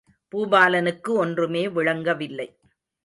[0.33, 2.47] பூபாலனுக்கு ஒன்றுமே விளங்கவில்லை.